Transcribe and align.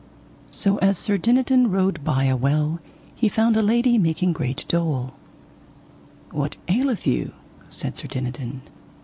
So 0.49 0.77
as 0.79 0.97
Sir 0.97 1.19
Dinadan 1.19 1.69
rode 1.69 2.03
by 2.03 2.23
a 2.23 2.35
well 2.35 2.79
he 3.13 3.29
found 3.29 3.55
a 3.55 3.61
lady 3.61 3.99
making 3.99 4.33
great 4.33 4.65
dole. 4.67 5.13
What 6.31 6.57
aileth 6.67 7.05
you? 7.05 7.33
said 7.69 7.99
Sir 7.99 8.07
Dinadan. 8.07 8.63